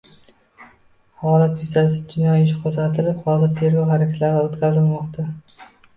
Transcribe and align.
Holat 1.23 1.59
yuzasidan 1.63 2.09
jinoyat 2.15 2.41
ishi 2.45 2.57
qo‘zg‘atilib, 2.63 3.19
hozirda 3.27 3.53
tergov 3.61 3.93
harakatlari 3.95 4.43
o‘tkazilmoqda 4.47 5.29